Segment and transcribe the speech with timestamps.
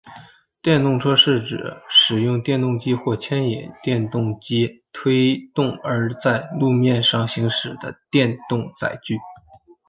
[0.63, 9.19] 电动车是指使用电动机或牵引电动机推动而在路面上行驶的电动载具。